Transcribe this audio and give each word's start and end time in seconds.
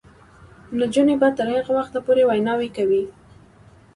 نجونې 0.79 1.15
به 1.21 1.29
تر 1.37 1.47
هغه 1.55 1.71
وخته 1.79 1.99
پورې 2.05 2.23
ویناوې 2.29 2.69
کوي. 2.77 3.03